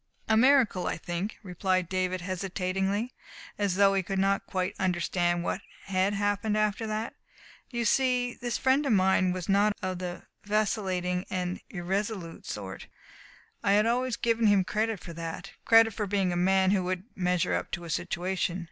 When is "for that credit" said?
14.99-15.93